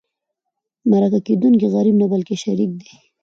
[0.89, 2.93] مرکه کېدونکی غریب نه بلکې شریك دی.